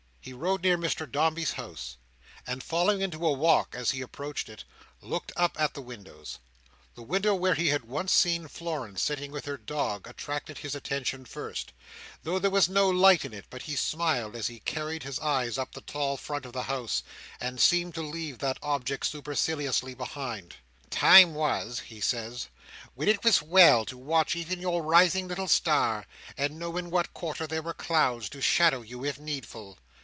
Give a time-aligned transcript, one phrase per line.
[0.23, 1.97] He rode near Mr Dombey's house;
[2.45, 4.63] and falling into a walk as he approached it,
[5.01, 6.37] looked up at the windows
[6.93, 11.25] The window where he had once seen Florence sitting with her dog attracted his attention
[11.25, 11.73] first,
[12.21, 15.57] though there was no light in it; but he smiled as he carried his eyes
[15.57, 17.01] up the tall front of the house,
[17.39, 20.57] and seemed to leave that object superciliously behind.
[20.91, 22.45] "Time was," he said,
[22.93, 26.05] "when it was well to watch even your rising little star,
[26.37, 29.79] and know in what quarter there were clouds, to shadow you if needful.